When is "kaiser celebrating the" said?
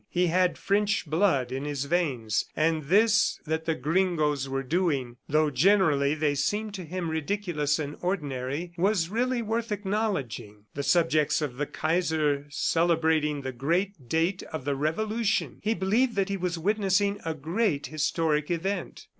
11.67-13.51